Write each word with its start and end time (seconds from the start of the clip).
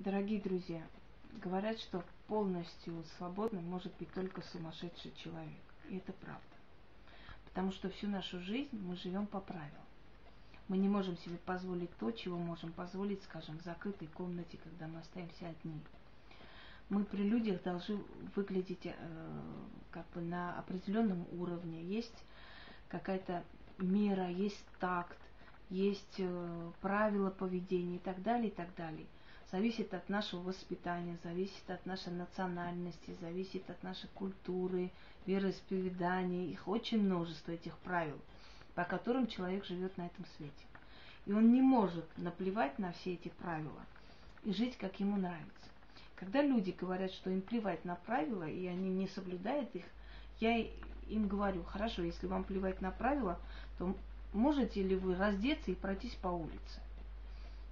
Дорогие 0.00 0.40
друзья, 0.40 0.82
говорят, 1.42 1.78
что 1.78 2.02
полностью 2.26 3.04
свободным 3.18 3.66
может 3.66 3.94
быть 3.98 4.10
только 4.14 4.40
сумасшедший 4.40 5.12
человек. 5.22 5.60
И 5.90 5.98
это 5.98 6.14
правда. 6.14 6.40
Потому 7.44 7.70
что 7.70 7.90
всю 7.90 8.08
нашу 8.08 8.40
жизнь 8.40 8.74
мы 8.80 8.96
живем 8.96 9.26
по 9.26 9.40
правилам. 9.40 9.84
Мы 10.68 10.78
не 10.78 10.88
можем 10.88 11.18
себе 11.18 11.36
позволить 11.44 11.94
то, 11.98 12.10
чего 12.12 12.38
можем 12.38 12.72
позволить, 12.72 13.22
скажем, 13.24 13.58
в 13.58 13.62
закрытой 13.62 14.06
комнате, 14.06 14.58
когда 14.64 14.88
мы 14.88 15.00
остаемся 15.00 15.48
одни. 15.48 15.78
Мы 16.88 17.04
при 17.04 17.22
людях 17.22 17.62
должны 17.62 18.02
выглядеть 18.34 18.86
э, 18.86 18.94
как 19.90 20.08
бы 20.14 20.22
на 20.22 20.58
определенном 20.58 21.26
уровне. 21.32 21.82
Есть 21.84 22.24
какая-то 22.88 23.44
мера, 23.76 24.30
есть 24.30 24.64
такт, 24.78 25.18
есть 25.68 26.14
э, 26.16 26.72
правила 26.80 27.28
поведения 27.28 27.96
и 27.96 28.00
так 28.00 28.22
далее, 28.22 28.48
и 28.48 28.54
так 28.54 28.74
далее. 28.76 29.04
Зависит 29.52 29.92
от 29.94 30.08
нашего 30.08 30.42
воспитания, 30.42 31.18
зависит 31.24 31.68
от 31.68 31.84
нашей 31.84 32.12
национальности, 32.12 33.16
зависит 33.20 33.68
от 33.68 33.82
нашей 33.82 34.08
культуры, 34.14 34.90
вероисповедания. 35.26 36.46
Их 36.46 36.68
очень 36.68 37.02
множество 37.02 37.50
этих 37.50 37.76
правил, 37.78 38.18
по 38.76 38.84
которым 38.84 39.26
человек 39.26 39.64
живет 39.64 39.96
на 39.98 40.06
этом 40.06 40.24
свете. 40.36 40.52
И 41.26 41.32
он 41.32 41.52
не 41.52 41.60
может 41.60 42.06
наплевать 42.16 42.78
на 42.78 42.92
все 42.92 43.14
эти 43.14 43.28
правила 43.28 43.84
и 44.44 44.52
жить, 44.52 44.76
как 44.78 45.00
ему 45.00 45.16
нравится. 45.16 45.50
Когда 46.14 46.42
люди 46.42 46.74
говорят, 46.78 47.12
что 47.12 47.30
им 47.30 47.42
плевать 47.42 47.84
на 47.84 47.96
правила, 47.96 48.48
и 48.48 48.66
они 48.66 48.90
не 48.90 49.08
соблюдают 49.08 49.74
их, 49.74 49.84
я 50.38 50.58
им 51.08 51.26
говорю, 51.26 51.64
хорошо, 51.64 52.02
если 52.02 52.26
вам 52.26 52.44
плевать 52.44 52.80
на 52.80 52.92
правила, 52.92 53.38
то 53.78 53.96
можете 54.32 54.82
ли 54.82 54.94
вы 54.94 55.16
раздеться 55.16 55.72
и 55.72 55.74
пройтись 55.74 56.14
по 56.14 56.28
улице? 56.28 56.80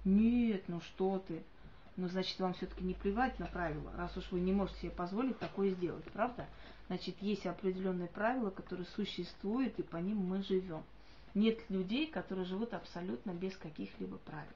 Нет, 0.03 0.63
ну 0.67 0.81
что 0.81 1.23
ты. 1.25 1.41
Ну, 1.99 2.07
значит, 2.07 2.39
вам 2.39 2.53
все-таки 2.53 2.81
не 2.85 2.93
плевать 2.93 3.39
на 3.39 3.45
правила, 3.45 3.91
раз 3.97 4.15
уж 4.15 4.31
вы 4.31 4.39
не 4.39 4.53
можете 4.53 4.79
себе 4.79 4.91
позволить 4.91 5.37
такое 5.37 5.71
сделать, 5.71 6.05
правда? 6.13 6.47
Значит, 6.87 7.17
есть 7.19 7.45
определенные 7.45 8.07
правила, 8.07 8.51
которые 8.51 8.85
существуют, 8.95 9.77
и 9.79 9.83
по 9.83 9.97
ним 9.97 10.19
мы 10.19 10.41
живем. 10.41 10.81
Нет 11.35 11.59
людей, 11.69 12.07
которые 12.07 12.45
живут 12.45 12.73
абсолютно 12.73 13.31
без 13.31 13.57
каких-либо 13.57 14.17
правил. 14.19 14.53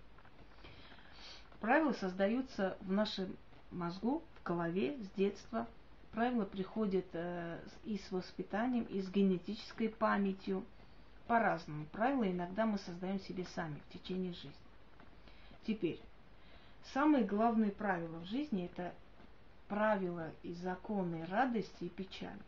Правила 1.59 1.92
создаются 1.92 2.78
в 2.80 2.94
нашем 2.94 3.36
мозгу, 3.72 4.23
в 4.39 4.44
голове 4.44 4.98
с 5.04 5.10
детства. 5.17 5.67
Правила 6.14 6.45
приходят 6.45 7.08
э, 7.12 7.60
и 7.84 7.98
с 7.98 8.10
воспитанием, 8.10 8.86
и 8.86 9.02
с 9.02 9.10
генетической 9.10 9.89
памятью 9.89 10.64
по-разному. 11.28 11.88
Правила 11.88 12.23
иногда 12.23 12.66
мы 12.66 12.78
создаем 12.78 13.20
себе 13.20 13.44
сами 13.54 13.82
в 13.89 13.94
течение 13.94 14.32
жизни. 14.32 14.54
Теперь, 15.67 16.00
самые 16.94 17.23
главные 17.23 17.72
правила 17.72 18.20
в 18.20 18.26
жизни– 18.26 18.66
это 18.73 18.94
правила 19.67 20.31
и 20.44 20.53
законы 20.53 21.26
радости 21.26 21.86
и 21.86 21.89
печали. 21.89 22.39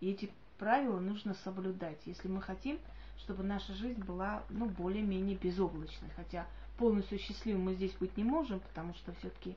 И 0.00 0.10
эти 0.10 0.30
правила 0.58 0.98
нужно 1.00 1.34
соблюдать, 1.34 1.98
если 2.06 2.28
мы 2.28 2.40
хотим, 2.40 2.78
чтобы 3.18 3.42
наша 3.42 3.72
жизнь 3.74 4.02
была 4.02 4.42
ну, 4.50 4.66
более-менее 4.66 5.36
безоблачной. 5.36 6.10
Хотя 6.16 6.46
полностью 6.78 7.18
счастливым 7.18 7.64
мы 7.64 7.74
здесь 7.74 7.92
быть 7.92 8.16
не 8.16 8.24
можем, 8.24 8.60
потому 8.60 8.94
что 8.94 9.12
все-таки 9.14 9.56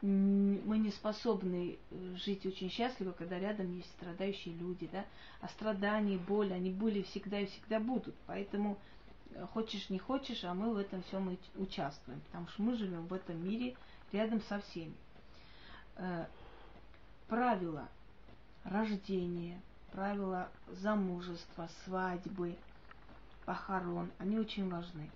мы 0.00 0.78
не 0.78 0.90
способны 0.90 1.76
э, 1.90 2.14
жить 2.24 2.46
очень 2.46 2.70
счастливо, 2.70 3.10
когда 3.10 3.38
рядом 3.38 3.74
есть 3.74 3.90
страдающие 3.90 4.54
люди, 4.54 4.88
да, 4.92 5.04
а 5.40 5.48
страдания, 5.48 6.18
боль, 6.18 6.52
они 6.52 6.70
были 6.70 7.02
всегда 7.02 7.40
и 7.40 7.46
всегда 7.46 7.80
будут, 7.80 8.14
поэтому 8.26 8.78
хочешь 9.52 9.90
не 9.90 9.98
хочешь, 9.98 10.44
а 10.44 10.54
мы 10.54 10.72
в 10.72 10.76
этом 10.76 11.02
всем 11.04 11.36
участвуем, 11.56 12.20
потому 12.22 12.48
что 12.48 12.62
мы 12.62 12.76
живем 12.76 13.06
в 13.06 13.12
этом 13.12 13.42
мире 13.44 13.76
рядом 14.12 14.40
со 14.42 14.60
всеми. 14.60 14.94
Э, 15.96 16.26
правила 17.28 17.88
рождения, 18.64 19.60
правила 19.92 20.48
замужества, 20.68 21.68
свадьбы, 21.84 22.56
похорон, 23.44 24.10
они 24.18 24.38
очень 24.38 24.68
важны. 24.68 25.10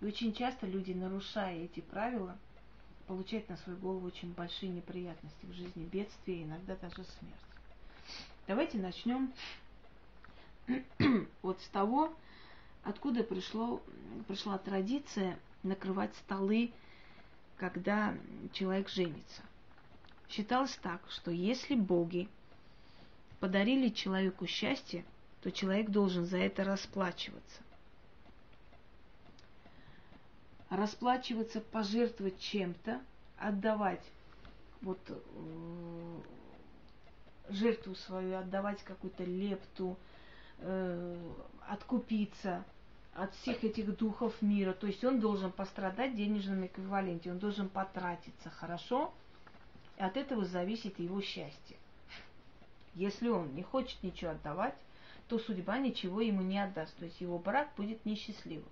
И 0.00 0.06
очень 0.06 0.32
часто 0.32 0.66
люди, 0.66 0.92
нарушая 0.92 1.64
эти 1.64 1.80
правила, 1.80 2.36
получать 3.06 3.48
на 3.48 3.56
свою 3.56 3.78
голову 3.78 4.06
очень 4.06 4.32
большие 4.32 4.70
неприятности 4.70 5.46
в 5.46 5.52
жизни, 5.52 5.84
бедствия, 5.84 6.44
иногда 6.44 6.76
даже 6.76 7.04
смерть. 7.04 7.48
Давайте 8.46 8.78
начнем 8.78 9.32
вот 11.42 11.60
с 11.60 11.68
того, 11.68 12.14
откуда 12.88 13.22
пришло, 13.22 13.82
пришла 14.26 14.58
традиция 14.58 15.38
накрывать 15.62 16.14
столы, 16.16 16.72
когда 17.56 18.14
человек 18.52 18.88
женится. 18.88 19.42
Считалось 20.28 20.76
так, 20.82 21.02
что 21.10 21.30
если 21.30 21.74
боги 21.74 22.28
подарили 23.40 23.88
человеку 23.90 24.46
счастье, 24.46 25.04
то 25.42 25.50
человек 25.50 25.90
должен 25.90 26.26
за 26.26 26.38
это 26.38 26.64
расплачиваться 26.64 27.62
расплачиваться, 30.70 31.62
пожертвовать 31.62 32.38
чем-то, 32.40 33.00
отдавать 33.38 34.04
вот 34.82 34.98
э, 35.08 36.20
жертву 37.48 37.94
свою, 37.94 38.36
отдавать 38.36 38.82
какую-то 38.82 39.24
лепту, 39.24 39.96
э, 40.58 41.32
откупиться 41.66 42.66
от 43.18 43.34
всех 43.34 43.64
этих 43.64 43.96
духов 43.96 44.40
мира. 44.40 44.72
То 44.72 44.86
есть 44.86 45.04
он 45.04 45.18
должен 45.18 45.50
пострадать 45.50 46.12
в 46.12 46.16
денежном 46.16 46.64
эквиваленте, 46.66 47.32
он 47.32 47.38
должен 47.38 47.68
потратиться 47.68 48.48
хорошо, 48.48 49.12
и 49.96 50.02
от 50.02 50.16
этого 50.16 50.44
зависит 50.44 50.98
его 51.00 51.20
счастье. 51.20 51.76
Если 52.94 53.28
он 53.28 53.54
не 53.54 53.62
хочет 53.62 54.02
ничего 54.02 54.30
отдавать, 54.32 54.74
то 55.28 55.38
судьба 55.38 55.78
ничего 55.78 56.20
ему 56.20 56.42
не 56.42 56.58
отдаст, 56.58 56.96
то 56.96 57.04
есть 57.04 57.20
его 57.20 57.38
брак 57.38 57.70
будет 57.76 58.04
несчастливым. 58.06 58.68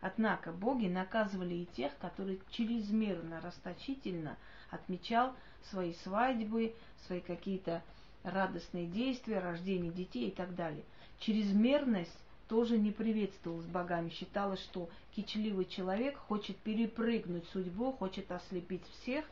Однако 0.00 0.52
боги 0.52 0.86
наказывали 0.86 1.54
и 1.54 1.66
тех, 1.76 1.96
которые 1.98 2.38
чрезмерно 2.50 3.40
расточительно 3.40 4.38
отмечал 4.70 5.34
свои 5.68 5.92
свадьбы, 5.94 6.74
свои 7.06 7.20
какие-то 7.20 7.82
радостные 8.22 8.86
действия, 8.86 9.40
рождение 9.40 9.92
детей 9.92 10.28
и 10.28 10.30
так 10.30 10.54
далее. 10.54 10.84
Чрезмерность 11.18 12.16
тоже 12.50 12.78
не 12.78 12.90
приветствовалась 12.90 13.66
богами. 13.66 14.08
Считалось, 14.10 14.60
что 14.60 14.90
кичливый 15.14 15.66
человек 15.66 16.16
хочет 16.16 16.56
перепрыгнуть 16.56 17.48
судьбу, 17.52 17.92
хочет 17.92 18.32
ослепить 18.32 18.82
всех, 18.98 19.24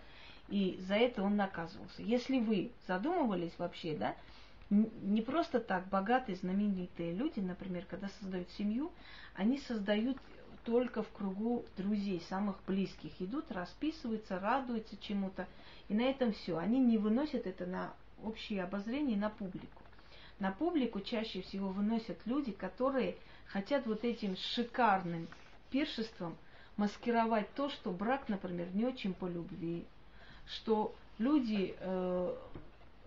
и 0.48 0.78
за 0.86 0.94
это 0.94 1.24
он 1.24 1.34
наказывался. 1.34 2.00
Если 2.00 2.38
вы 2.38 2.70
задумывались 2.86 3.52
вообще, 3.58 3.96
да, 3.96 4.14
не 4.70 5.20
просто 5.20 5.58
так 5.58 5.88
богатые, 5.88 6.36
знаменитые 6.36 7.12
люди, 7.12 7.40
например, 7.40 7.86
когда 7.90 8.08
создают 8.20 8.48
семью, 8.50 8.92
они 9.34 9.58
создают 9.58 10.16
только 10.64 11.02
в 11.02 11.10
кругу 11.10 11.64
друзей, 11.76 12.22
самых 12.28 12.60
близких. 12.68 13.10
Идут, 13.18 13.50
расписываются, 13.50 14.38
радуются 14.38 14.96
чему-то. 14.96 15.48
И 15.88 15.94
на 15.94 16.02
этом 16.02 16.32
все. 16.32 16.56
Они 16.56 16.78
не 16.78 16.98
выносят 16.98 17.48
это 17.48 17.66
на 17.66 17.92
общее 18.22 18.62
обозрение, 18.62 19.16
на 19.16 19.30
публику. 19.30 19.78
На 20.38 20.53
публику 20.53 21.00
чаще 21.00 21.43
всего 21.43 21.69
выносят 21.69 22.19
люди, 22.25 22.53
которые 22.53 23.16
хотят 23.47 23.87
вот 23.87 24.04
этим 24.04 24.37
шикарным 24.37 25.26
пиршеством 25.71 26.37
маскировать 26.76 27.53
то, 27.54 27.69
что 27.69 27.91
брак, 27.91 28.28
например, 28.28 28.69
не 28.72 28.84
очень 28.84 29.15
по 29.15 29.27
любви, 29.27 29.84
что 30.47 30.94
люди 31.19 31.75
э, 31.78 32.37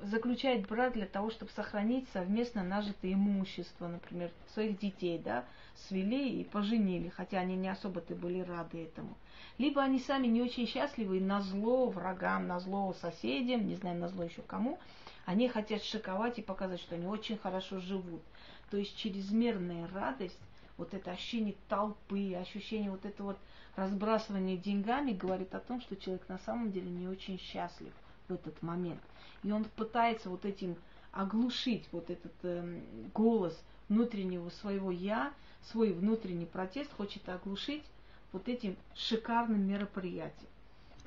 заключает 0.04 0.68
брак 0.68 0.94
для 0.94 1.06
того, 1.06 1.30
чтобы 1.30 1.52
сохранить 1.52 2.08
совместно 2.10 2.64
нажитое 2.64 3.14
имущество, 3.14 3.88
например, 3.88 4.32
своих 4.54 4.78
детей, 4.80 5.18
да, 5.18 5.46
свели 5.88 6.42
и 6.42 6.44
поженили, 6.44 7.10
хотя 7.10 7.40
они 7.40 7.56
не 7.56 7.70
особо-то 7.70 8.16
были 8.16 8.42
рады 8.42 8.84
этому. 8.84 9.16
Либо 9.58 9.82
они 9.82 10.00
сами 10.00 10.28
не 10.28 10.42
очень 10.42 10.68
счастливы, 10.68 11.20
на 11.20 11.42
зло 11.42 11.90
врагам, 11.90 12.48
на 12.48 12.60
зло 12.60 12.94
соседям, 13.00 13.68
не 13.68 13.76
знаю, 13.76 13.98
на 14.00 14.10
зло 14.10 14.24
еще 14.24 14.42
кому, 14.42 14.80
они 15.26 15.48
хотят 15.48 15.84
шиковать 15.84 16.40
и 16.40 16.42
показать, 16.42 16.80
что 16.80 16.96
они 16.96 17.08
очень 17.08 17.38
хорошо 17.38 17.80
живут. 17.80 18.22
То 18.70 18.78
есть 18.78 18.96
чрезмерная 18.98 19.88
радость, 19.94 20.40
вот 20.78 20.94
это 20.94 21.12
ощущение 21.12 21.56
толпы, 21.68 22.34
ощущение 22.34 22.92
вот 22.92 23.06
это 23.06 23.24
вот 23.24 23.38
разбрасывания 23.76 24.58
деньгами 24.58 25.12
говорит 25.12 25.54
о 25.54 25.60
том, 25.60 25.82
что 25.82 25.96
человек 25.96 26.28
на 26.28 26.40
самом 26.40 26.72
деле 26.72 26.90
не 26.90 27.08
очень 27.08 27.40
счастлив 27.40 27.94
в 28.28 28.34
этот 28.34 28.62
момент. 28.62 29.02
И 29.44 29.52
он 29.52 29.66
пытается 29.66 30.30
вот 30.30 30.46
этим 30.46 30.76
оглушить 31.12 31.88
вот 31.92 32.10
этот 32.10 32.34
э, 32.44 32.82
голос 33.14 33.60
внутреннего 33.90 34.50
своего 34.50 34.92
я, 34.92 35.34
свой 35.72 35.92
внутренний 35.92 36.46
протест 36.46 36.92
хочет 36.94 37.28
оглушить 37.28 37.84
вот 38.32 38.48
этим 38.48 38.76
шикарным 38.96 39.68
мероприятием. 39.68 40.50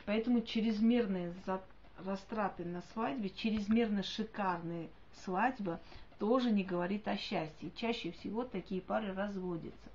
Поэтому 0.05 0.43
чрезмерные 0.43 1.33
растраты 1.99 2.65
на 2.65 2.83
свадьбе, 2.93 3.31
чрезмерно 3.31 4.03
шикарная 4.03 4.89
свадьба 5.25 5.81
тоже 6.19 6.51
не 6.51 6.65
говорит 6.65 7.07
о 7.09 7.17
счастье. 7.17 7.71
Чаще 7.77 8.11
всего 8.13 8.45
такие 8.45 8.81
пары 8.81 9.13
разводятся. 9.13 9.91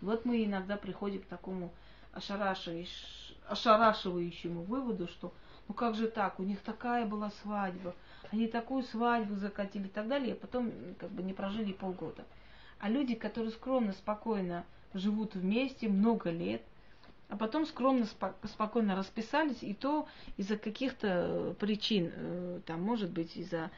Вот 0.00 0.24
мы 0.24 0.44
иногда 0.44 0.76
приходим 0.76 1.22
к 1.22 1.26
такому 1.26 1.72
ошарашивающему 2.12 4.62
выводу, 4.62 5.08
что 5.08 5.32
ну 5.68 5.74
как 5.74 5.94
же 5.94 6.08
так, 6.08 6.40
у 6.40 6.42
них 6.42 6.60
такая 6.60 7.06
была 7.06 7.30
свадьба, 7.42 7.94
они 8.30 8.48
такую 8.48 8.82
свадьбу 8.82 9.36
закатили 9.36 9.86
и 9.86 9.90
так 9.90 10.08
далее, 10.08 10.34
и 10.34 10.38
потом 10.38 10.72
как 10.98 11.10
бы 11.10 11.22
не 11.22 11.32
прожили 11.32 11.72
полгода. 11.72 12.24
А 12.80 12.88
люди, 12.88 13.14
которые 13.14 13.52
скромно, 13.52 13.92
спокойно 13.92 14.64
живут 14.92 15.34
вместе 15.34 15.88
много 15.88 16.30
лет, 16.30 16.62
а 17.32 17.36
потом 17.36 17.64
скромно, 17.64 18.06
спокойно 18.44 18.94
расписались, 18.94 19.62
и 19.62 19.72
то 19.72 20.06
из-за 20.36 20.58
каких-то 20.58 21.08
э, 21.08 21.54
причин, 21.58 22.12
э, 22.14 22.60
там, 22.66 22.82
может 22.82 23.10
быть, 23.10 23.38
из-за 23.38 23.70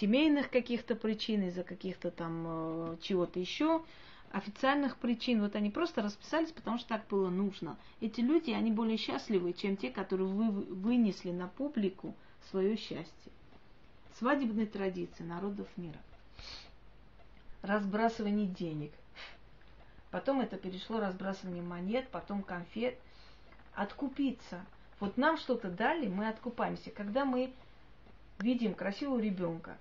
семейных 0.00 0.48
каких-то 0.48 0.96
причин, 0.96 1.42
из-за 1.42 1.64
каких-то 1.64 2.10
там 2.10 2.44
э, 2.46 2.96
чего-то 3.02 3.38
еще, 3.38 3.82
официальных 4.30 4.96
причин, 4.96 5.42
вот 5.42 5.54
они 5.54 5.68
просто 5.68 6.00
расписались, 6.00 6.50
потому 6.50 6.78
что 6.78 6.88
так 6.88 7.06
было 7.08 7.28
нужно. 7.28 7.76
Эти 8.00 8.22
люди, 8.22 8.52
они 8.52 8.72
более 8.72 8.96
счастливы, 8.96 9.52
чем 9.52 9.76
те, 9.76 9.90
которые 9.90 10.26
вы 10.26 10.50
вынесли 10.50 11.30
на 11.30 11.48
публику 11.48 12.14
свое 12.50 12.74
счастье. 12.78 13.32
Свадебные 14.18 14.66
традиции 14.66 15.24
народов 15.24 15.68
мира. 15.76 16.00
Разбрасывание 17.60 18.46
денег– 18.46 18.92
Потом 20.14 20.40
это 20.40 20.56
перешло 20.56 21.00
разбрасывание 21.00 21.60
монет, 21.60 22.06
потом 22.12 22.44
конфет. 22.44 22.96
Откупиться. 23.74 24.64
Вот 25.00 25.16
нам 25.16 25.36
что-то 25.36 25.70
дали, 25.70 26.06
мы 26.06 26.28
откупаемся. 26.28 26.92
Когда 26.92 27.24
мы 27.24 27.52
видим 28.38 28.74
красивого 28.74 29.18
ребенка, 29.18 29.76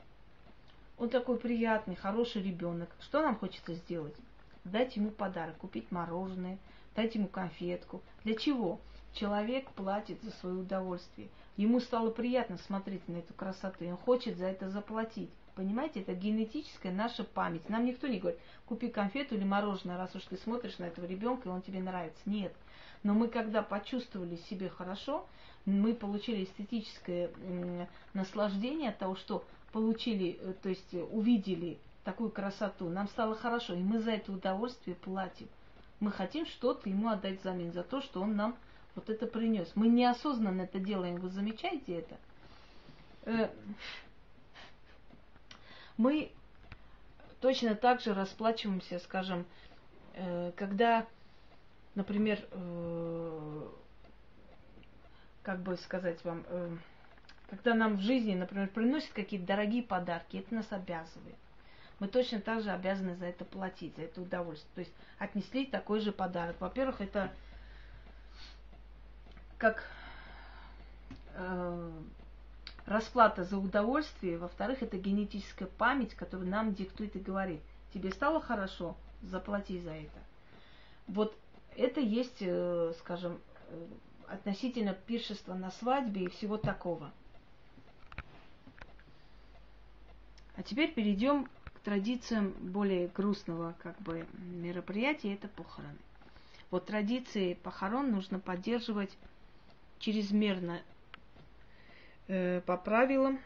он 0.98 1.10
такой 1.10 1.38
приятный, 1.38 1.94
хороший 1.94 2.42
ребенок, 2.42 2.90
что 3.00 3.22
нам 3.22 3.36
хочется 3.36 3.76
сделать? 3.76 4.16
Дать 4.64 4.96
ему 4.96 5.12
подарок, 5.12 5.58
купить 5.58 5.92
мороженое, 5.92 6.58
дать 6.96 7.14
ему 7.14 7.28
конфетку. 7.28 8.02
Для 8.24 8.36
чего? 8.36 8.80
Человек 9.14 9.70
платит 9.74 10.20
за 10.24 10.32
свое 10.32 10.56
удовольствие. 10.56 11.28
Ему 11.58 11.80
стало 11.80 12.10
приятно 12.10 12.58
смотреть 12.58 13.08
на 13.08 13.18
эту 13.18 13.36
красоту, 13.36 13.86
он 13.86 13.98
хочет 13.98 14.40
за 14.40 14.48
это 14.48 14.72
заплатить. 14.72 15.30
Понимаете, 15.56 16.02
это 16.02 16.14
генетическая 16.14 16.92
наша 16.92 17.24
память. 17.24 17.70
Нам 17.70 17.86
никто 17.86 18.08
не 18.08 18.20
говорит, 18.20 18.40
купи 18.66 18.90
конфету 18.90 19.36
или 19.36 19.44
мороженое, 19.44 19.98
раз 19.98 20.16
уж 20.16 20.24
ты 20.24 20.38
смотришь 20.38 20.80
на 20.80 20.86
этого 20.86 21.06
ребенка, 21.06 21.50
и 21.50 21.52
он 21.52 21.62
тебе 21.62 21.80
нравится. 21.80 22.22
Нет. 22.26 22.54
Но 23.04 23.14
мы, 23.14 23.28
когда 23.28 23.62
почувствовали 23.62 24.38
себе 24.50 24.70
хорошо, 24.70 25.28
мы 25.66 25.94
получили 25.94 26.44
эстетическое 26.44 27.30
наслаждение 28.14 28.90
от 28.90 28.98
того, 28.98 29.16
что 29.16 29.46
получили, 29.72 30.38
э, 30.40 30.54
то 30.62 30.70
есть 30.70 30.94
увидели 31.12 31.78
такую 32.04 32.30
красоту, 32.30 32.90
нам 32.90 33.08
стало 33.08 33.36
хорошо, 33.36 33.74
и 33.74 33.82
мы 33.82 34.00
за 34.00 34.12
это 34.12 34.32
удовольствие 34.32 34.96
платим. 34.96 35.48
Мы 36.00 36.12
хотим 36.12 36.46
что-то 36.46 36.90
ему 36.90 37.10
отдать 37.10 37.42
взамен 37.42 37.72
за 37.72 37.84
то, 37.84 38.02
что 38.02 38.22
он 38.22 38.36
нам 38.36 38.56
вот 38.96 39.10
это 39.10 39.26
принес. 39.26 39.72
Мы 39.76 39.88
неосознанно 39.88 40.64
это 40.64 40.80
делаем, 40.80 41.16
вы 41.16 41.30
замечаете 41.30 42.04
это? 43.26 43.50
Э, 45.98 46.02
мы 46.02 46.32
точно 47.42 47.76
так 47.76 48.02
же 48.02 48.14
расплачиваемся, 48.14 49.00
скажем, 49.00 49.46
э, 50.14 50.52
когда, 50.56 51.06
например, 51.96 52.40
э, 52.52 53.70
как 55.44 55.60
бы 55.62 55.78
сказать 55.78 56.24
вам, 56.24 56.44
э, 56.48 56.78
когда 57.50 57.76
нам 57.76 57.98
в 57.98 58.02
жизни, 58.02 58.34
например, 58.34 58.70
приносят 58.70 59.12
какие-то 59.12 59.46
дорогие 59.46 59.84
подарки, 59.84 60.38
это 60.38 60.56
нас 60.56 60.72
обязывает. 60.72 61.36
Мы 62.00 62.08
точно 62.08 62.42
так 62.42 62.64
же 62.64 62.72
обязаны 62.72 63.16
за 63.16 63.26
это 63.26 63.46
платить, 63.46 63.96
за 63.96 64.04
это 64.04 64.22
удовольствие. 64.22 64.72
То 64.74 64.80
есть 64.80 64.94
отнесли 65.20 65.66
такой 65.66 66.00
же 66.00 66.12
подарок. 66.12 66.60
Во-первых, 66.60 67.02
это 67.02 67.32
как 69.58 69.88
расплата 72.86 73.44
за 73.44 73.58
удовольствие, 73.58 74.38
во-вторых, 74.38 74.84
это 74.84 74.98
генетическая 74.98 75.66
память, 75.66 76.14
которая 76.14 76.48
нам 76.48 76.74
диктует 76.74 77.16
и 77.16 77.20
говорит, 77.20 77.62
тебе 77.94 78.12
стало 78.12 78.42
хорошо, 78.42 78.96
заплати 79.22 79.80
за 79.80 79.92
это. 79.92 80.20
Вот 81.08 81.36
это 81.76 82.00
есть, 82.00 82.42
э, 82.42 82.94
скажем, 83.00 83.40
э, 83.70 83.86
относительно 84.28 84.94
пиршества 84.94 85.54
на 85.54 85.72
свадьбе 85.72 86.26
и 86.26 86.30
всего 86.30 86.58
такого. 86.58 87.12
А 90.56 90.64
теперь 90.64 90.94
перейдем 90.94 91.46
к 91.46 91.80
традициям 91.84 92.52
более 92.60 93.08
грустного 93.08 93.74
как 93.80 94.00
бы 94.02 94.28
мероприятия, 94.38 95.34
это 95.34 95.48
похороны. 95.48 95.98
Вот 96.70 96.86
традиции 96.86 97.56
похорон 97.56 98.12
нужно 98.12 98.40
поддерживать 98.40 99.12
чрезмерно 100.00 100.82
э, 102.28 102.62
по 102.66 102.78
правилам, 102.78 103.40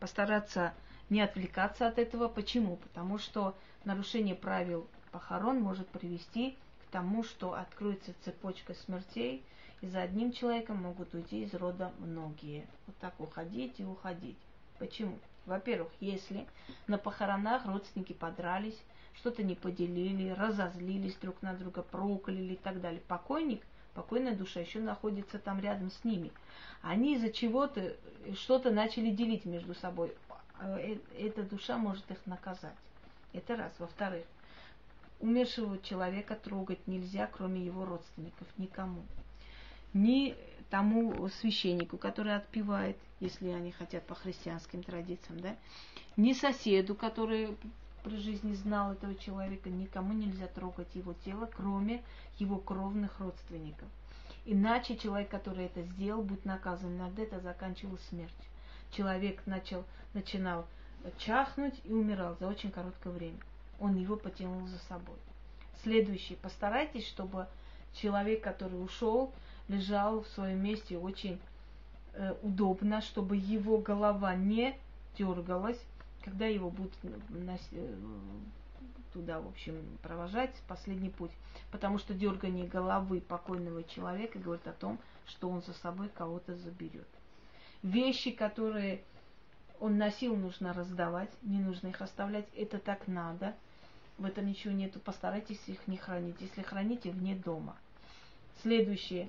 постараться 0.00 0.74
не 1.10 1.20
отвлекаться 1.20 1.86
от 1.86 1.98
этого. 1.98 2.28
Почему? 2.28 2.76
Потому 2.76 3.18
что 3.18 3.54
нарушение 3.84 4.34
правил 4.34 4.86
похорон 5.12 5.60
может 5.60 5.88
привести 5.88 6.56
к 6.82 6.90
тому, 6.90 7.22
что 7.22 7.54
откроется 7.54 8.12
цепочка 8.24 8.74
смертей, 8.74 9.44
и 9.80 9.86
за 9.86 10.02
одним 10.02 10.32
человеком 10.32 10.78
могут 10.78 11.14
уйти 11.14 11.42
из 11.44 11.54
рода 11.54 11.92
многие. 11.98 12.66
Вот 12.86 12.96
так 12.98 13.14
уходить 13.18 13.78
и 13.78 13.84
уходить. 13.84 14.38
Почему? 14.78 15.18
Во-первых, 15.46 15.92
если 16.00 16.46
на 16.86 16.98
похоронах 16.98 17.66
родственники 17.66 18.12
подрались, 18.12 18.80
что-то 19.14 19.42
не 19.42 19.54
поделили, 19.54 20.30
разозлились 20.30 21.16
друг 21.16 21.42
на 21.42 21.54
друга, 21.54 21.82
прокляли 21.82 22.54
и 22.54 22.56
так 22.56 22.80
далее. 22.80 23.02
Покойник 23.06 23.62
покойная 23.94 24.34
душа 24.34 24.60
еще 24.60 24.80
находится 24.80 25.38
там 25.38 25.60
рядом 25.60 25.90
с 25.90 26.04
ними. 26.04 26.32
Они 26.82 27.14
из-за 27.14 27.30
чего-то 27.30 27.96
что-то 28.34 28.70
начали 28.70 29.10
делить 29.10 29.44
между 29.44 29.74
собой. 29.74 30.12
А, 30.58 30.78
э, 30.78 30.98
эта 31.18 31.42
душа 31.42 31.76
может 31.78 32.10
их 32.10 32.18
наказать. 32.26 32.74
Это 33.32 33.56
раз. 33.56 33.72
Во-вторых, 33.78 34.24
умершего 35.20 35.78
человека 35.78 36.36
трогать 36.36 36.86
нельзя, 36.86 37.26
кроме 37.26 37.64
его 37.64 37.84
родственников, 37.84 38.46
никому. 38.58 39.02
Ни 39.92 40.36
тому 40.70 41.28
священнику, 41.28 41.98
который 41.98 42.34
отпевает, 42.34 42.96
если 43.20 43.48
они 43.48 43.70
хотят 43.70 44.04
по 44.06 44.14
христианским 44.14 44.82
традициям, 44.82 45.40
да, 45.40 45.56
ни 46.16 46.32
соседу, 46.32 46.94
который 46.94 47.56
при 48.04 48.16
жизни 48.18 48.54
знал 48.54 48.92
этого 48.92 49.14
человека, 49.14 49.70
никому 49.70 50.12
нельзя 50.12 50.46
трогать 50.46 50.94
его 50.94 51.14
тело, 51.24 51.48
кроме 51.56 52.02
его 52.38 52.58
кровных 52.58 53.18
родственников. 53.18 53.88
Иначе 54.44 54.96
человек, 54.96 55.30
который 55.30 55.64
это 55.64 55.82
сделал, 55.82 56.22
будет 56.22 56.44
наказан. 56.44 56.96
Иногда 56.96 57.22
это 57.22 57.40
заканчивалось 57.40 58.02
смертью. 58.10 58.44
Человек 58.90 59.42
начал, 59.46 59.84
начинал 60.12 60.66
чахнуть 61.16 61.74
и 61.84 61.92
умирал 61.92 62.36
за 62.38 62.46
очень 62.46 62.70
короткое 62.70 63.12
время. 63.12 63.38
Он 63.80 63.96
его 63.96 64.16
потянул 64.16 64.66
за 64.66 64.78
собой. 64.80 65.16
Следующий. 65.82 66.36
Постарайтесь, 66.36 67.08
чтобы 67.08 67.46
человек, 67.94 68.42
который 68.42 68.82
ушел, 68.82 69.32
лежал 69.68 70.22
в 70.22 70.28
своем 70.28 70.62
месте 70.62 70.98
очень 70.98 71.40
э, 72.12 72.34
удобно, 72.42 73.00
чтобы 73.00 73.36
его 73.36 73.78
голова 73.78 74.34
не 74.34 74.76
дергалась, 75.16 75.80
когда 76.24 76.46
его 76.46 76.70
будут 76.70 76.94
э, 77.02 77.94
туда, 79.12 79.40
в 79.40 79.48
общем, 79.48 79.98
провожать 80.02 80.54
последний 80.66 81.10
путь. 81.10 81.30
Потому 81.70 81.98
что 81.98 82.14
дергание 82.14 82.66
головы 82.66 83.20
покойного 83.20 83.84
человека 83.84 84.38
говорит 84.38 84.66
о 84.66 84.72
том, 84.72 84.98
что 85.26 85.50
он 85.50 85.62
за 85.62 85.74
собой 85.74 86.08
кого-то 86.08 86.56
заберет. 86.56 87.06
Вещи, 87.82 88.30
которые 88.30 89.02
он 89.80 89.98
носил, 89.98 90.34
нужно 90.34 90.72
раздавать, 90.72 91.30
не 91.42 91.58
нужно 91.58 91.88
их 91.88 92.00
оставлять. 92.00 92.46
Это 92.56 92.78
так 92.78 93.06
надо. 93.06 93.54
В 94.16 94.24
этом 94.24 94.46
ничего 94.46 94.72
нету. 94.72 95.00
Постарайтесь 95.00 95.60
их 95.66 95.86
не 95.86 95.98
хранить. 95.98 96.40
Если 96.40 96.62
храните, 96.62 97.10
вне 97.10 97.34
дома. 97.34 97.76
Следующее. 98.62 99.28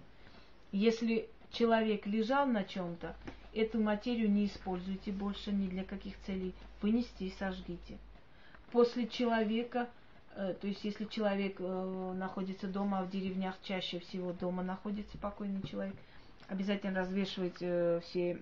Если 0.71 1.29
человек 1.51 2.05
лежал 2.05 2.45
на 2.45 2.63
чем-то, 2.63 3.15
эту 3.55 3.81
материю 3.81 4.29
не 4.29 4.47
используйте 4.47 5.12
больше 5.12 5.51
ни 5.51 5.67
для 5.67 5.83
каких 5.83 6.19
целей. 6.25 6.53
Вынести 6.81 7.24
и 7.24 7.31
сожгите. 7.39 7.97
После 8.71 9.07
человека, 9.07 9.89
э, 10.35 10.53
то 10.59 10.67
есть 10.67 10.83
если 10.83 11.05
человек 11.05 11.55
э, 11.59 12.13
находится 12.15 12.67
дома, 12.67 13.00
а 13.00 13.03
в 13.03 13.09
деревнях 13.09 13.55
чаще 13.63 14.00
всего 14.00 14.33
дома 14.33 14.62
находится 14.62 15.17
покойный 15.17 15.62
человек, 15.63 15.95
обязательно 16.50 17.00
развешивать 17.00 17.55
э, 17.62 18.01
все 18.03 18.41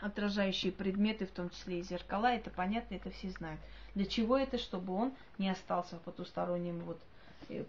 отражающие 0.00 0.70
предметы, 0.70 1.26
в 1.26 1.30
том 1.30 1.48
числе 1.48 1.80
и 1.80 1.82
зеркала, 1.82 2.26
это 2.26 2.50
понятно, 2.50 2.96
это 2.96 3.10
все 3.10 3.30
знают. 3.30 3.60
Для 3.94 4.04
чего 4.04 4.36
это? 4.36 4.58
Чтобы 4.58 4.92
он 4.92 5.14
не 5.38 5.48
остался 5.48 5.96
в 5.96 6.02
потустороннем 6.02 6.80
вот 6.80 7.00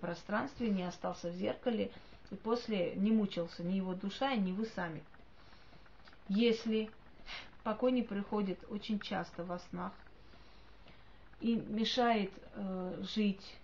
пространстве, 0.01 0.69
не 0.69 0.83
остался 0.83 1.29
в 1.29 1.35
зеркале, 1.35 1.91
и 2.29 2.35
после 2.35 2.95
не 2.95 3.11
мучился 3.11 3.63
ни 3.63 3.75
его 3.75 3.93
душа, 3.93 4.35
ни 4.35 4.51
вы 4.51 4.65
сами. 4.65 5.01
Если 6.29 6.89
покойник 7.63 8.09
приходит 8.09 8.59
очень 8.69 8.99
часто 8.99 9.43
во 9.43 9.59
снах 9.59 9.93
и 11.39 11.55
мешает 11.55 12.31
э, 12.53 13.03
жить 13.13 13.57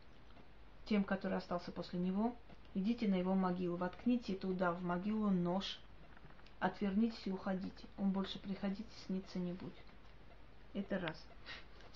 тем, 0.86 1.03
который 1.03 1.38
остался 1.38 1.72
после 1.72 2.00
него, 2.00 2.36
идите 2.74 3.08
на 3.08 3.15
его 3.15 3.36
могилу, 3.36 3.77
воткните 3.77 4.36
туда, 4.36 4.72
в 4.72 4.82
могилу, 4.82 5.29
нож, 5.29 5.79
отвернитесь 6.60 7.22
и 7.25 7.32
уходите. 7.32 7.88
Он 7.98 8.12
больше 8.12 8.39
приходить 8.39 8.88
сниться 9.05 9.39
не 9.39 9.53
будет. 9.53 9.74
Это 10.74 11.00
раз. 11.00 11.22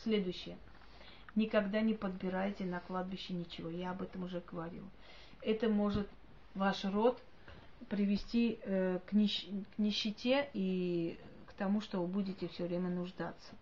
Следующее. 0.03 0.57
Никогда 1.35 1.81
не 1.81 1.93
подбирайте 1.93 2.65
на 2.65 2.79
кладбище 2.79 3.33
ничего. 3.33 3.69
Я 3.69 3.91
об 3.91 4.01
этом 4.01 4.23
уже 4.23 4.41
говорила. 4.41 4.87
Это 5.41 5.69
может 5.69 6.09
ваш 6.55 6.83
род 6.83 7.21
привести 7.89 8.59
э, 8.63 8.99
к, 9.05 9.13
нищ 9.13 9.47
к 9.75 9.77
нищете 9.77 10.49
и 10.53 11.19
к 11.47 11.53
тому, 11.53 11.81
что 11.81 12.01
вы 12.01 12.07
будете 12.07 12.47
все 12.47 12.65
время 12.65 12.89
нуждаться. 12.89 13.55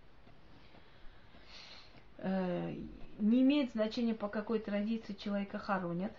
Э, 2.18 2.74
не 3.20 3.42
имеет 3.42 3.72
значения, 3.72 4.14
по 4.14 4.28
какой 4.28 4.60
традиции 4.60 5.14
человека 5.14 5.60
хоронят. 5.60 6.12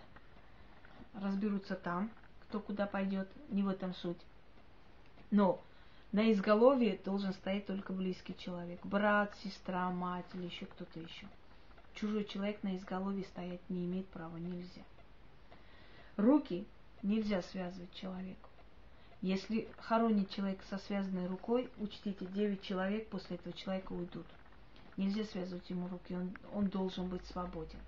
Разберутся 1.13 1.75
там, 1.75 2.11
кто 2.43 2.59
куда 2.59 2.85
пойдет, 2.85 3.27
не 3.49 3.63
в 3.63 3.67
этом 3.67 3.93
суть. 3.95 4.21
Но 5.31 5.61
на 6.11 6.31
изголовье 6.31 6.99
должен 7.03 7.33
стоять 7.33 7.65
только 7.65 7.91
близкий 7.91 8.35
человек. 8.37 8.85
Брат, 8.85 9.35
сестра, 9.43 9.89
мать 9.89 10.25
или 10.33 10.45
еще 10.45 10.65
кто-то 10.65 10.99
еще. 10.99 11.27
Чужой 11.93 12.25
человек 12.25 12.63
на 12.63 12.77
изголовье 12.77 13.25
стоять 13.25 13.61
не 13.69 13.85
имеет 13.85 14.07
права, 14.07 14.37
нельзя. 14.37 14.83
Руки 16.15 16.65
нельзя 17.03 17.41
связывать 17.41 17.93
человеку. 17.93 18.49
Если 19.21 19.67
хоронит 19.79 20.29
человека 20.29 20.63
со 20.69 20.77
связанной 20.77 21.27
рукой, 21.27 21.69
учтите, 21.79 22.25
9 22.25 22.61
человек 22.61 23.07
после 23.09 23.37
этого 23.37 23.55
человека 23.55 23.93
уйдут. 23.93 24.27
Нельзя 24.95 25.23
связывать 25.25 25.69
ему 25.69 25.87
руки, 25.87 26.15
он, 26.15 26.35
он 26.53 26.67
должен 26.67 27.07
быть 27.07 27.25
свободен. 27.25 27.79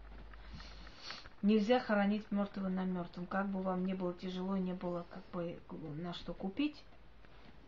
Нельзя 1.42 1.80
хоронить 1.80 2.30
мертвого 2.32 2.68
на 2.68 2.84
мертвом. 2.84 3.26
Как 3.26 3.48
бы 3.48 3.62
вам 3.62 3.86
не 3.86 3.94
было 3.94 4.14
тяжело, 4.14 4.58
не 4.58 4.74
было 4.74 5.06
как 5.10 5.24
бы 5.32 5.58
на 6.02 6.14
что 6.14 6.34
купить, 6.34 6.84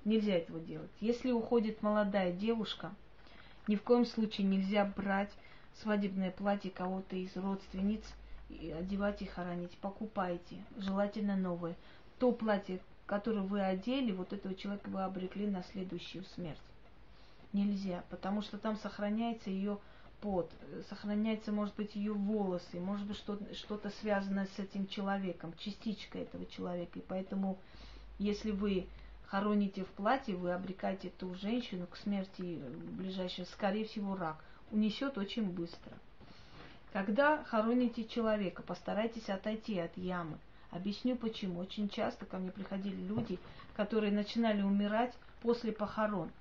нельзя 0.03 0.33
этого 0.33 0.59
делать. 0.59 0.91
Если 0.99 1.31
уходит 1.31 1.81
молодая 1.81 2.33
девушка, 2.33 2.93
ни 3.67 3.75
в 3.75 3.83
коем 3.83 4.05
случае 4.05 4.47
нельзя 4.47 4.85
брать 4.85 5.31
свадебное 5.81 6.31
платье 6.31 6.71
кого-то 6.71 7.15
из 7.15 7.35
родственниц 7.35 8.03
одевать 8.71 9.21
и 9.21 9.25
хоронить. 9.25 9.77
Покупайте, 9.77 10.63
желательно 10.77 11.35
новое. 11.35 11.75
То 12.19 12.31
платье, 12.31 12.79
которое 13.05 13.41
вы 13.41 13.61
одели, 13.61 14.11
вот 14.11 14.33
этого 14.33 14.55
человека 14.55 14.89
вы 14.89 15.03
обрекли 15.03 15.47
на 15.47 15.63
следующую 15.63 16.23
смерть 16.35 16.59
нельзя, 17.53 18.03
потому 18.09 18.41
что 18.41 18.57
там 18.57 18.77
сохраняется 18.77 19.49
ее 19.49 19.79
пот, 20.21 20.51
сохраняется, 20.89 21.51
может 21.51 21.75
быть, 21.75 21.95
ее 21.95 22.13
волосы, 22.13 22.79
может 22.79 23.07
быть, 23.07 23.17
что-то, 23.17 23.53
что-то 23.55 23.89
связанное 24.01 24.47
с 24.55 24.59
этим 24.59 24.87
человеком, 24.87 25.53
частичка 25.57 26.19
этого 26.19 26.45
человека. 26.45 26.99
И 26.99 27.01
поэтому, 27.07 27.57
если 28.19 28.51
вы 28.51 28.87
хороните 29.25 29.83
в 29.83 29.87
платье, 29.89 30.35
вы 30.35 30.51
обрекаете 30.51 31.07
эту 31.07 31.33
женщину 31.35 31.87
к 31.87 31.97
смерти 31.97 32.61
ближайшей, 32.97 33.45
скорее 33.45 33.85
всего, 33.85 34.15
рак. 34.15 34.43
Унесет 34.69 35.17
очень 35.17 35.49
быстро. 35.49 35.91
Когда 36.93 37.43
хороните 37.45 38.03
человека, 38.03 38.63
постарайтесь 38.63 39.29
отойти 39.29 39.79
от 39.79 39.95
ямы. 39.97 40.37
Объясню 40.71 41.15
почему. 41.15 41.59
Очень 41.59 41.89
часто 41.89 42.25
ко 42.25 42.37
мне 42.37 42.51
приходили 42.51 43.01
люди, 43.01 43.39
которые 43.75 44.11
начинали 44.11 44.61
умирать 44.61 45.13
после 45.41 45.71
похорон. 45.71 46.31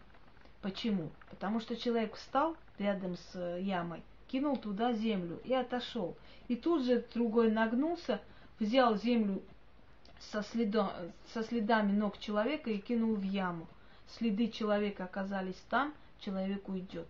Почему? 0.61 1.11
Потому 1.31 1.61
что 1.61 1.77
человек 1.77 2.15
встал 2.17 2.57
рядом 2.79 3.17
с 3.17 3.35
э, 3.35 3.61
ямой, 3.63 4.03
кинул 4.29 4.57
туда 4.57 4.93
землю 4.93 5.41
и 5.45 5.55
отошел. 5.55 6.17
И 6.49 6.57
тут 6.57 6.85
же 6.85 7.05
другой 7.15 7.51
нагнулся, 7.51 8.21
взял 8.59 8.97
землю 8.97 9.43
со, 10.19 10.43
следом, 10.43 10.91
со 11.33 11.43
следами 11.45 11.93
ног 11.93 12.19
человека 12.19 12.71
и 12.71 12.79
кинул 12.79 13.15
в 13.15 13.23
яму. 13.23 13.67
Следы 14.19 14.49
человека 14.49 15.05
оказались 15.05 15.63
там, 15.71 15.95
человек 16.19 16.69
уйдет. 16.69 17.09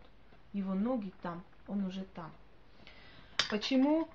Его 0.52 0.74
ноги 0.74 1.12
там, 1.22 1.42
он 1.66 1.84
уже 1.86 2.04
там. 2.14 2.30
Почему 3.50 4.08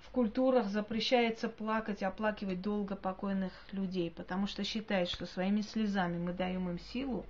в 0.00 0.10
культурах 0.10 0.68
запрещается 0.68 1.48
плакать, 1.48 2.02
оплакивать 2.02 2.60
долго 2.60 2.94
покойных 2.94 3.50
людей? 3.72 4.10
Потому 4.10 4.46
что 4.46 4.64
считают, 4.64 5.08
что 5.08 5.24
своими 5.24 5.62
слезами 5.62 6.18
мы 6.18 6.34
даем 6.34 6.68
им 6.68 6.78
силу, 6.78 7.24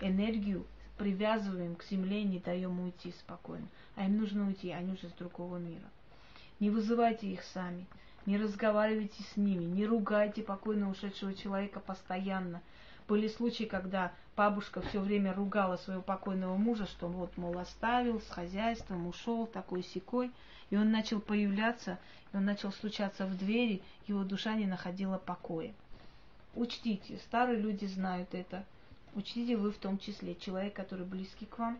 энергию 0.00 0.66
привязываем 0.98 1.76
к 1.76 1.84
земле 1.84 2.22
и 2.22 2.26
не 2.26 2.40
даем 2.40 2.80
уйти 2.80 3.12
спокойно. 3.12 3.68
А 3.94 4.06
им 4.06 4.18
нужно 4.18 4.48
уйти, 4.48 4.72
они 4.72 4.94
уже 4.94 5.08
с 5.08 5.12
другого 5.12 5.58
мира. 5.58 5.88
Не 6.58 6.70
вызывайте 6.70 7.28
их 7.28 7.44
сами, 7.44 7.86
не 8.26 8.36
разговаривайте 8.36 9.22
с 9.22 9.36
ними, 9.36 9.62
не 9.62 9.86
ругайте 9.86 10.42
покойно 10.42 10.90
ушедшего 10.90 11.32
человека 11.32 11.78
постоянно. 11.78 12.60
Были 13.08 13.28
случаи, 13.28 13.64
когда 13.64 14.12
бабушка 14.36 14.80
все 14.80 15.00
время 15.00 15.34
ругала 15.34 15.76
своего 15.76 16.02
покойного 16.02 16.56
мужа, 16.56 16.86
что 16.86 17.06
вот, 17.08 17.36
мол, 17.36 17.58
оставил 17.58 18.20
с 18.20 18.28
хозяйством, 18.28 19.06
ушел 19.06 19.46
такой 19.46 19.82
секой, 19.82 20.30
и 20.70 20.76
он 20.76 20.90
начал 20.90 21.20
появляться, 21.20 21.98
и 22.32 22.36
он 22.36 22.44
начал 22.44 22.72
стучаться 22.72 23.26
в 23.26 23.36
двери, 23.36 23.82
его 24.06 24.24
душа 24.24 24.54
не 24.54 24.66
находила 24.66 25.18
покоя. 25.18 25.74
Учтите, 26.54 27.18
старые 27.18 27.60
люди 27.60 27.84
знают 27.84 28.34
это, 28.34 28.64
Учтите 29.14 29.56
вы 29.56 29.70
в 29.70 29.78
том 29.78 29.98
числе, 29.98 30.34
человек, 30.34 30.74
который 30.74 31.06
близкий 31.06 31.46
к 31.46 31.58
вам, 31.58 31.78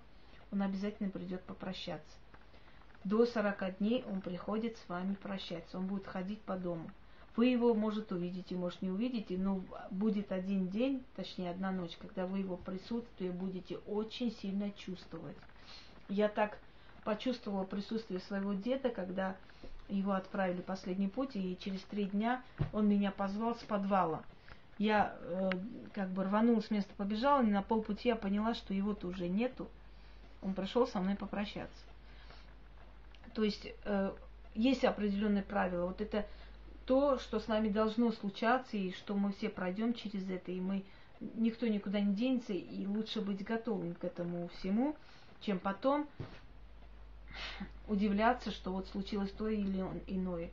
он 0.52 0.62
обязательно 0.62 1.11
придет 1.11 1.43
попрощаться. 1.43 2.16
До 3.02 3.26
40 3.26 3.78
дней 3.78 4.04
он 4.09 4.21
приходит 4.21 4.76
с 4.76 4.88
вами 4.88 5.14
прощаться, 5.14 5.78
он 5.78 5.88
будет 5.88 6.07
ходить 6.07 6.40
по 6.43 6.57
дому. 6.57 6.88
Вы 7.37 7.47
его, 7.47 7.75
может, 7.75 8.12
увидите, 8.12 8.55
может, 8.55 8.81
не 8.83 8.91
увидите, 8.91 9.37
но 9.37 9.61
будет 9.91 10.31
один 10.31 10.69
день, 10.69 11.03
точнее, 11.17 11.50
одна 11.50 11.73
ночь, 11.73 11.97
когда 12.00 12.26
вы 12.26 12.38
его 12.38 12.57
присутствие 12.57 13.33
будете 13.33 13.79
очень 13.87 14.31
сильно 14.31 14.71
чувствовать. 14.71 15.37
Я 16.09 16.29
так 16.29 16.59
почувствовала 17.03 17.64
присутствие 17.64 18.21
своего 18.21 18.55
деда, 18.55 18.91
когда 18.91 19.37
его 19.88 20.12
отправили 20.12 20.61
в 20.61 20.64
последний 20.64 21.09
путь, 21.09 21.35
и 21.35 21.59
через 21.61 21.81
три 21.83 22.05
дня 22.05 22.43
он 22.73 22.88
меня 22.88 23.11
позвал 23.11 23.57
с 23.57 23.62
подвала– 23.62 24.23
я 24.79 25.17
э, 25.21 25.50
как 25.93 26.09
бы 26.11 26.25
рванула 26.25 26.61
с 26.61 26.71
места, 26.71 26.93
побежала, 26.97 27.43
и 27.43 27.47
на 27.50 27.62
полпути 27.62 28.09
я 28.09 28.17
поняла, 28.17 28.55
что 28.55 28.75
его-то 28.75 29.07
уже 29.07 29.29
нету. 29.29 29.69
Он 30.43 30.53
пришел 30.53 30.87
со 30.87 31.00
мной 31.00 31.14
попрощаться. 31.14 31.79
То 33.35 33.45
есть 33.45 33.69
э, 33.85 34.12
есть 34.55 34.85
определенные 34.85 35.43
правила. 35.43 35.87
Вот 35.87 36.00
это 36.00 36.26
то, 36.87 37.19
что 37.19 37.41
с 37.41 37.49
нами 37.49 37.69
должно 37.69 38.12
случаться, 38.12 38.76
и 38.76 38.93
что 38.93 39.14
мы 39.14 39.33
все 39.33 39.49
пройдем 39.49 39.95
через 39.95 40.29
это, 40.29 40.53
и 40.53 40.61
мы 40.61 40.85
никто 41.21 41.67
никуда 41.67 42.00
не 42.00 42.14
денется, 42.14 42.53
и 42.53 42.87
лучше 42.87 43.21
быть 43.21 43.43
готовым 43.45 43.95
к 43.95 44.05
этому 44.05 44.49
всему, 44.59 44.97
чем 45.41 45.59
потом 45.59 46.07
удивляться, 47.88 48.50
что 48.50 48.73
вот 48.73 48.88
случилось 48.88 49.31
то 49.33 49.49
или 49.49 49.85
иное 50.07 50.50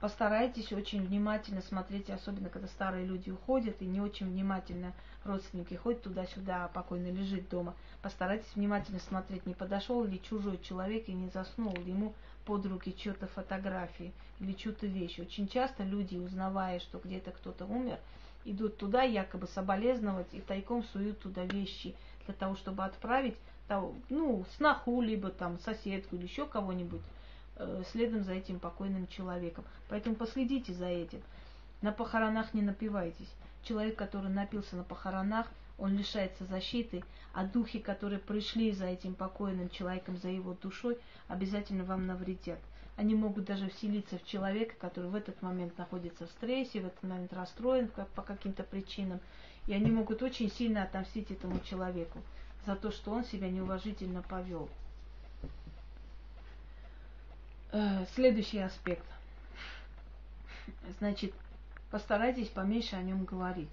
постарайтесь 0.00 0.72
очень 0.72 1.06
внимательно 1.06 1.60
смотреть, 1.60 2.10
особенно 2.10 2.48
когда 2.48 2.68
старые 2.68 3.06
люди 3.06 3.30
уходят 3.30 3.80
и 3.80 3.86
не 3.86 4.00
очень 4.00 4.26
внимательно 4.26 4.94
родственники 5.24 5.74
ходят 5.74 6.02
туда-сюда, 6.02 6.64
а 6.64 6.68
покойно 6.68 7.10
лежит 7.10 7.48
дома. 7.48 7.74
Постарайтесь 8.02 8.54
внимательно 8.54 8.98
смотреть, 9.00 9.46
не 9.46 9.54
подошел 9.54 10.02
ли 10.04 10.20
чужой 10.22 10.58
человек 10.62 11.08
и 11.08 11.12
не 11.12 11.28
заснул 11.28 11.74
ли 11.74 11.90
ему 11.90 12.14
под 12.46 12.64
руки 12.66 12.96
чьи-то 12.96 13.26
фотографии 13.28 14.12
или 14.40 14.52
чью-то 14.52 14.86
вещь. 14.86 15.18
Очень 15.18 15.48
часто 15.48 15.84
люди, 15.84 16.16
узнавая, 16.16 16.80
что 16.80 16.98
где-то 16.98 17.30
кто-то 17.32 17.66
умер, 17.66 17.98
идут 18.44 18.78
туда 18.78 19.02
якобы 19.02 19.46
соболезновать 19.48 20.28
и 20.32 20.40
тайком 20.40 20.82
суют 20.84 21.20
туда 21.20 21.44
вещи 21.44 21.94
для 22.24 22.34
того, 22.34 22.56
чтобы 22.56 22.84
отправить 22.84 23.36
ну, 24.08 24.44
сноху, 24.56 25.00
либо 25.00 25.28
там 25.28 25.58
соседку 25.60 26.16
или 26.16 26.24
еще 26.24 26.46
кого-нибудь 26.46 27.02
следом 27.92 28.24
за 28.24 28.32
этим 28.32 28.58
покойным 28.58 29.06
человеком. 29.08 29.64
Поэтому 29.88 30.16
последите 30.16 30.72
за 30.72 30.86
этим. 30.86 31.20
На 31.82 31.92
похоронах 31.92 32.54
не 32.54 32.62
напивайтесь. 32.62 33.32
Человек, 33.62 33.96
который 33.96 34.30
напился 34.30 34.76
на 34.76 34.84
похоронах, 34.84 35.46
он 35.78 35.96
лишается 35.96 36.44
защиты, 36.44 37.02
а 37.32 37.44
духи, 37.44 37.78
которые 37.78 38.18
пришли 38.18 38.72
за 38.72 38.86
этим 38.86 39.14
покойным 39.14 39.70
человеком, 39.70 40.18
за 40.18 40.28
его 40.28 40.54
душой, 40.54 40.98
обязательно 41.28 41.84
вам 41.84 42.06
навредят. 42.06 42.58
Они 42.96 43.14
могут 43.14 43.44
даже 43.46 43.70
вселиться 43.70 44.18
в 44.18 44.26
человека, 44.26 44.74
который 44.78 45.08
в 45.08 45.14
этот 45.14 45.40
момент 45.40 45.78
находится 45.78 46.26
в 46.26 46.30
стрессе, 46.30 46.80
в 46.80 46.86
этот 46.86 47.02
момент 47.02 47.32
расстроен 47.32 47.88
по 48.14 48.22
каким-то 48.22 48.62
причинам, 48.62 49.20
и 49.66 49.72
они 49.72 49.90
могут 49.90 50.22
очень 50.22 50.50
сильно 50.50 50.82
отомстить 50.82 51.30
этому 51.30 51.60
человеку 51.60 52.18
за 52.66 52.76
то, 52.76 52.90
что 52.90 53.12
он 53.12 53.24
себя 53.24 53.48
неуважительно 53.48 54.22
повел. 54.22 54.68
Э, 57.72 58.04
следующий 58.14 58.58
аспект. 58.58 59.04
Значит, 60.98 61.32
постарайтесь 61.90 62.48
поменьше 62.48 62.96
о 62.96 63.02
нем 63.02 63.24
говорить. 63.24 63.70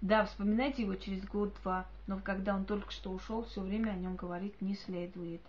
Да, 0.00 0.24
вспоминайте 0.24 0.82
его 0.82 0.96
через 0.96 1.24
год-два, 1.26 1.86
но 2.06 2.18
когда 2.18 2.56
он 2.56 2.64
только 2.64 2.90
что 2.90 3.10
ушел, 3.10 3.44
все 3.44 3.60
время 3.60 3.90
о 3.90 3.96
нем 3.96 4.16
говорить 4.16 4.60
не 4.60 4.74
следует, 4.74 5.42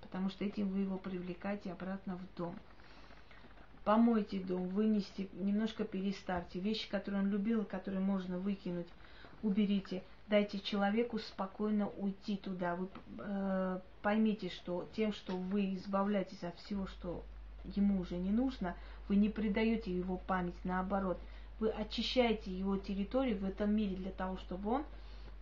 потому 0.00 0.30
что 0.30 0.44
этим 0.44 0.68
вы 0.68 0.80
его 0.80 0.96
привлекаете 0.96 1.72
обратно 1.72 2.16
в 2.16 2.36
дом. 2.36 2.54
помойте 3.84 4.38
дом, 4.38 4.68
вынести, 4.68 5.28
немножко 5.32 5.84
переставьте. 5.84 6.60
Вещи, 6.60 6.88
которые 6.88 7.22
он 7.22 7.30
любил, 7.30 7.64
которые 7.64 8.00
можно 8.00 8.38
выкинуть, 8.38 8.88
уберите. 9.42 10.02
Дайте 10.28 10.60
человеку 10.60 11.18
спокойно 11.18 11.88
уйти 11.88 12.36
туда. 12.36 12.76
Вы 12.76 12.88
э, 13.18 13.80
поймите, 14.02 14.50
что 14.50 14.86
тем, 14.94 15.12
что 15.12 15.34
вы 15.36 15.74
избавляетесь 15.74 16.42
от 16.42 16.58
всего, 16.60 16.86
что 16.86 17.24
ему 17.64 18.00
уже 18.00 18.16
не 18.16 18.30
нужно, 18.30 18.76
вы 19.08 19.16
не 19.16 19.30
предаете 19.30 19.96
его 19.96 20.18
память, 20.18 20.54
наоборот, 20.64 21.18
вы 21.60 21.70
очищаете 21.70 22.50
его 22.50 22.76
территорию 22.76 23.38
в 23.38 23.44
этом 23.44 23.74
мире 23.74 23.96
для 23.96 24.10
того, 24.10 24.36
чтобы 24.38 24.70
он 24.70 24.84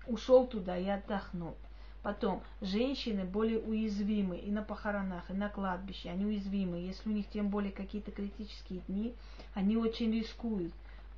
ушел 0.07 0.47
туда 0.47 0.79
и 0.79 0.89
отдохнул. 0.89 1.57
Потом, 2.03 2.43
женщины 2.61 3.25
более 3.25 3.59
уязвимы 3.59 4.37
и 4.37 4.53
на 4.53 4.63
похоронах, 4.63 5.29
и 5.31 5.35
на 5.35 5.49
кладбище, 5.49 6.11
они 6.11 6.25
уязвимы. 6.25 6.79
Если 6.79 7.11
у 7.11 7.13
них 7.13 7.27
тем 7.29 7.49
более 7.49 7.73
какие-то 7.73 8.13
критические 8.13 8.81
дни, 8.87 9.15
они 9.55 9.77
очень 9.77 10.13
рискуют 10.13 10.73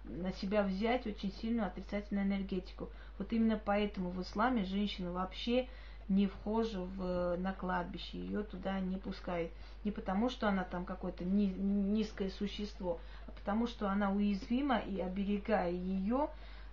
на 0.05 0.33
себя 0.33 0.63
взять 0.63 1.07
очень 1.07 1.33
сильную 1.33 1.67
отрицательную 1.67 2.27
энергетику. 2.27 2.91
Вот 3.19 3.33
именно 3.33 3.61
поэтому 3.63 4.11
в 4.11 4.23
исламе 4.23 4.65
женщина 4.65 5.13
вообще 5.13 5.69
не 6.09 6.27
вхожа 6.27 6.81
в, 6.81 7.37
на 7.37 7.53
кладбище, 7.53 8.19
ее 8.19 8.43
туда 8.43 8.81
не 8.81 8.97
пускают. 8.97 9.53
Не 9.85 9.91
потому, 9.91 10.31
что 10.31 10.49
она 10.49 10.65
там 10.65 10.85
какое-то 10.85 11.25
ни, 11.25 11.47
низкое 11.47 12.31
существо, 12.31 12.99
а 13.27 13.31
потому, 13.33 13.67
что 13.67 13.89
она 13.89 14.11
уязвима 14.11 14.79
и 14.79 15.01
оберегая 15.01 15.71
ее, 15.71 16.31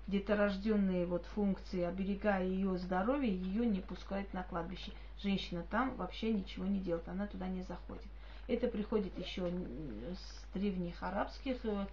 деторожденные 0.08 1.06
вот 1.06 1.26
функции, 1.34 1.82
оберегая 1.82 2.46
ее 2.46 2.78
здоровье, 2.78 3.36
ее 3.36 3.66
не 3.66 3.82
пускают 3.82 4.34
на 4.34 4.44
кладбище. 4.44 4.92
Женщина 5.22 5.64
там 5.70 5.96
вообще 5.96 6.32
ничего 6.32 6.66
не 6.66 6.80
делает, 6.80 7.08
она 7.10 7.28
туда 7.28 7.48
не 7.48 7.64
заходит. 7.64 8.06
Это 8.48 8.68
приходит 8.68 9.18
еще 9.18 9.48
с 9.48 10.54
древних 10.54 11.02
арабских 11.02 11.58
э, 11.66 11.88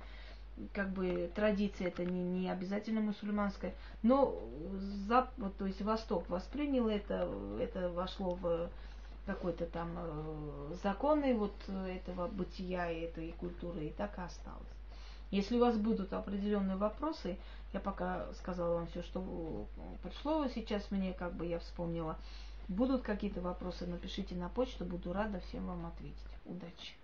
как 0.73 0.90
бы 0.90 1.30
традиция, 1.35 1.88
это 1.88 2.04
не, 2.04 2.23
не 2.23 2.50
обязательно 2.50 3.00
мусульманская, 3.00 3.75
но 4.02 4.38
за, 5.09 5.28
вот, 5.38 5.56
то 5.56 5.66
есть 5.66 5.80
Восток 5.82 6.28
воспринял 6.28 6.88
это, 6.88 7.28
это 7.61 7.90
вошло 7.90 8.35
в 8.35 8.71
какой-то 9.26 9.66
там 9.66 9.90
э, 9.97 10.75
законы 10.82 11.35
вот 11.35 11.54
этого 11.68 12.28
бытия 12.28 12.90
и 12.90 13.02
этой 13.02 13.32
культуры, 13.32 13.87
и 13.87 13.90
так 13.90 14.18
и 14.18 14.23
осталось. 14.23 14.66
Если 15.30 15.56
у 15.56 15.61
вас 15.61 15.76
будут 15.78 16.12
определенные 16.12 16.76
вопросы, 16.76 17.38
я 17.73 17.80
пока 17.80 18.26
сказала 18.35 18.75
вам 18.75 18.87
все, 18.88 19.02
что 19.02 19.66
пришло 20.02 20.47
сейчас 20.49 20.90
мне, 20.90 21.14
как 21.14 21.32
бы 21.32 21.47
я 21.47 21.59
вспомнила. 21.59 22.18
Будут 22.68 23.02
какие-то 23.02 23.40
вопросы, 23.40 23.87
напишите 23.87 24.35
на 24.35 24.49
почту, 24.50 24.85
буду 24.85 25.12
рада 25.12 25.40
всем 25.40 25.66
вам 25.66 25.87
ответить. 25.87 26.18
Удачи! 26.44 27.01